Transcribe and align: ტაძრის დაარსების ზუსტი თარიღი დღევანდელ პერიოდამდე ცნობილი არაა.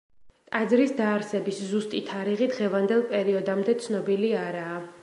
ტაძრის 0.53 0.93
დაარსების 1.01 1.59
ზუსტი 1.73 2.01
თარიღი 2.09 2.49
დღევანდელ 2.55 3.07
პერიოდამდე 3.13 3.79
ცნობილი 3.87 4.35
არაა. 4.49 4.79